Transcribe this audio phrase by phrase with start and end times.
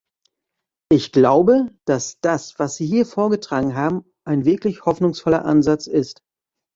[0.89, 6.23] Ich glaube, dass das, was Sie hier vorgetragen haben, ein wirklich hoffnungsvoller Ansatz ist.